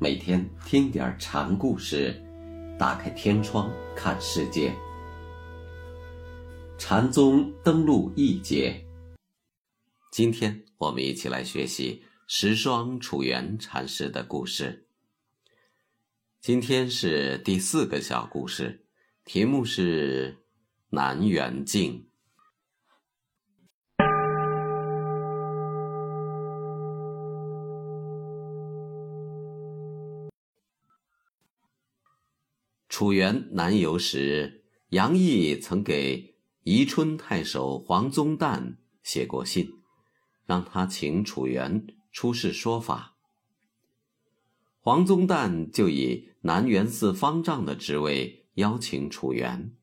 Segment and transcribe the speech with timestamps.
[0.00, 2.20] 每天听点禅故事，
[2.76, 4.74] 打开天窗看世界。
[6.76, 8.84] 禅宗登陆一节，
[10.10, 14.88] 今天我们一起来学习十双楚原禅师的故事。
[16.40, 18.84] 今天是第四个小故事，
[19.24, 20.44] 题目是
[20.90, 22.08] 南园镜。
[32.94, 39.68] 楚原南游时，杨毅曾给宜春太守黄宗旦写过信，
[40.46, 43.16] 让他请楚原出示说法。
[44.78, 49.74] 黄宗旦就以南园寺方丈的职位邀请楚原。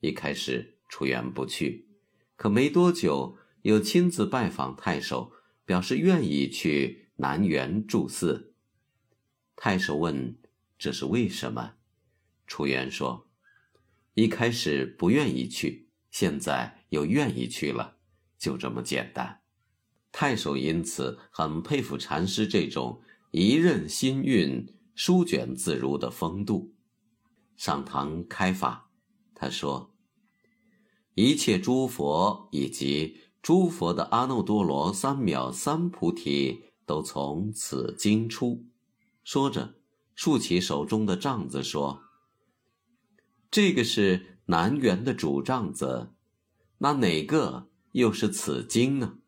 [0.00, 1.86] 一开始，楚原不去，
[2.34, 5.30] 可没多久又亲自拜访太守，
[5.64, 8.56] 表示愿意去南园住寺。
[9.54, 10.36] 太守问
[10.76, 11.74] ：“这是为什么？”
[12.50, 13.28] 楚原说
[14.14, 17.98] ：“一开始不愿意去，现在又愿意去了，
[18.36, 19.42] 就这么简单。”
[20.10, 26.74] 太守因此很佩服禅师这种一任心运、书卷自如的风度。
[27.56, 28.90] 上堂开法，
[29.32, 29.94] 他说
[31.14, 38.66] ：“一切诸佛以及诸佛的阿耨多罗三藐三菩提，都从此经出。”
[39.22, 39.76] 说着，
[40.16, 42.02] 竖起手中的杖子说。
[43.50, 46.14] 这个是南园的主帐子，
[46.78, 49.18] 那哪个又是此经呢？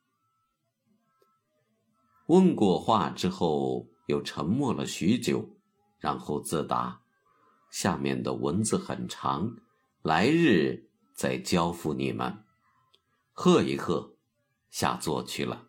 [2.26, 5.56] 问过话之后，又沉默了许久，
[5.98, 7.02] 然后自答
[7.68, 9.56] ：“下面的文字很长，
[10.02, 12.44] 来日再交付你们。”
[13.34, 14.14] 喝一喝，
[14.70, 15.66] 下座去了。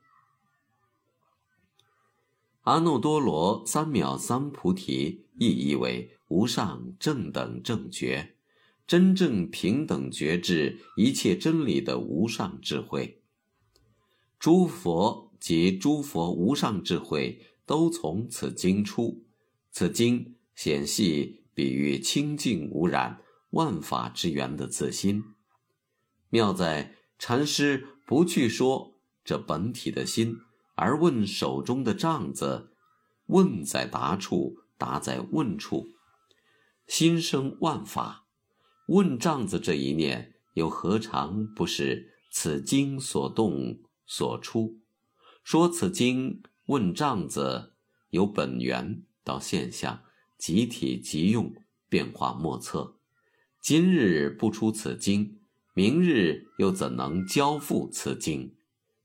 [2.61, 8.37] 阿耨多罗三藐三菩提，意译为无上正等正觉。
[8.85, 13.21] 真正平等觉知一切真理的无上智慧，
[14.37, 19.23] 诸佛及诸佛无上智慧都从此经出。
[19.71, 23.21] 此经显系比喻清净无染
[23.51, 25.23] 万法之源的自心，
[26.29, 30.37] 妙在禅师不去说这本体的心，
[30.75, 32.73] 而问手中的杖子，
[33.27, 35.87] 问在答处，答在问处，
[36.85, 38.22] 心生万法。
[38.93, 44.77] 问帐子这一念，又何尝不是此经所动所出？
[45.43, 47.73] 说此经问帐子，
[48.11, 50.03] 由本源到现象，
[50.37, 51.55] 集体即用，
[51.89, 52.99] 变化莫测。
[53.59, 55.39] 今日不出此经，
[55.73, 58.55] 明日又怎能交付此经？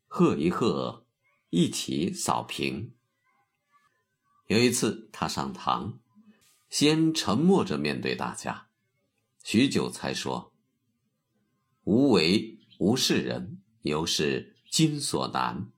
[0.07, 1.07] 喝一喝，
[1.49, 2.93] 一起扫平。
[4.49, 5.99] 有一次，他上堂，
[6.69, 8.68] 先沉默着面对大家。
[9.51, 10.53] 许久才说
[11.85, 15.73] ：“无为无是人，犹是今所难。”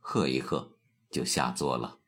[0.00, 0.78] 喝一喝，
[1.10, 2.00] 就下座了。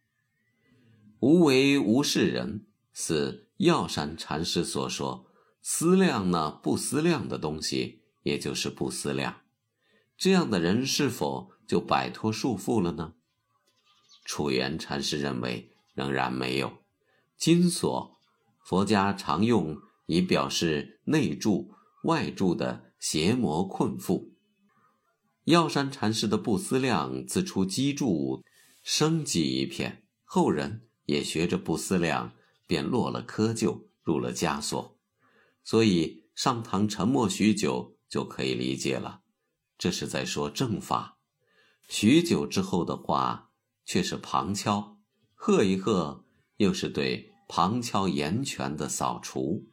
[1.21, 5.27] 无为无是人，似药山禅师所说
[5.61, 9.43] ：“思量呢，不思量的东西，也就是不思量。”
[10.17, 13.13] 这样的人是否就摆脱束缚了呢？
[14.25, 16.79] 楚原禅师认为，仍然没有。
[17.37, 18.19] 金锁，
[18.65, 19.83] 佛家常用。
[20.09, 21.71] 以表示内住
[22.05, 24.31] 外住的邪魔困缚。
[25.45, 28.43] 药山禅师的不思量自出机杼，
[28.83, 32.33] 生机一片，后人也学着不思量，
[32.67, 34.99] 便落了窠臼，入了枷锁。
[35.63, 39.21] 所以上堂沉默许久，就可以理解了，
[39.77, 41.19] 这是在说正法。
[41.87, 43.51] 许久之后的话，
[43.85, 44.99] 却是旁敲，
[45.35, 46.25] 喝一喝，
[46.57, 49.67] 又是对旁敲岩泉的扫除。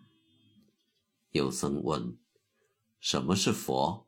[1.36, 2.18] 有僧问
[3.02, 4.08] ：“什么是佛？”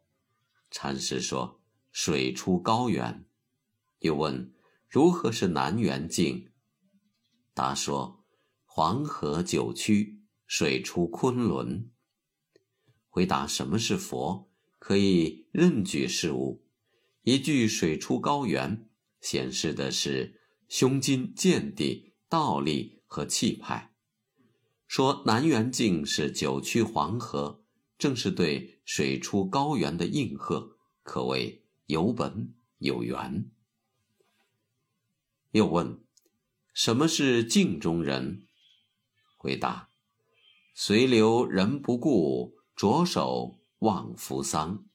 [0.71, 3.25] 禅师说：“水出高原。”
[3.99, 4.53] 又问
[4.87, 6.53] ：“如何是南园境？”
[7.53, 8.23] 答说
[8.63, 11.91] ：“黄河九曲，水出昆仑。”
[13.09, 16.65] 回答：“什么是佛？”可以任举事物。
[17.23, 18.89] 一句“水出高原”
[19.19, 20.39] 显示的是
[20.69, 23.96] 胸襟见地、道力和气派。
[24.87, 27.61] 说南园境是九曲黄河，
[27.97, 33.51] 正是对水出高原的应和，可谓有本有源。
[35.51, 35.99] 又问：
[36.73, 38.47] 什么是镜中人？
[39.35, 39.89] 回答：
[40.73, 44.85] 随流人不顾，着手望扶桑。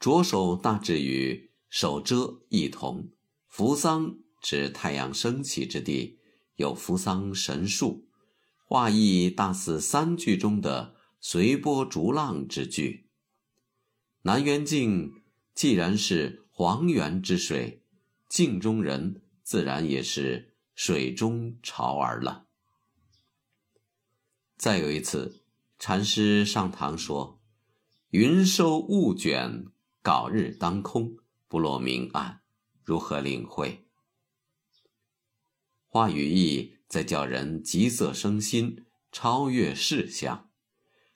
[0.00, 3.10] 着手大致与手遮一同，
[3.48, 6.18] 扶桑指太阳升起之地
[6.56, 8.08] 有扶桑神树，
[8.64, 13.08] 画意大似三句中的随波逐浪之句。
[14.22, 15.22] 南园镜
[15.54, 17.82] 既然是黄源之水，
[18.28, 22.46] 镜中人自然也是水中潮儿了。
[24.56, 25.44] 再有一次，
[25.78, 27.40] 禅师上堂说
[28.10, 29.66] ：“云收雾卷，
[30.02, 31.16] 槁日当空，
[31.48, 32.42] 不落明暗，
[32.84, 33.86] 如何领会？”
[35.92, 40.46] 话语意在叫人急色生心，超越事相；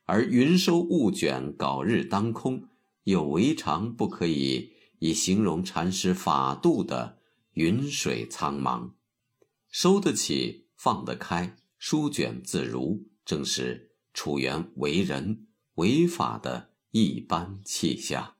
[0.04, 2.68] 而云收雾卷，槁日当空。
[3.04, 7.16] 又为常不可以以形容禅师法度的
[7.52, 8.90] 云水苍茫，
[9.70, 15.46] 收得起，放得开，舒卷自如，正是楚原为人
[15.76, 18.35] 为法的一般气象。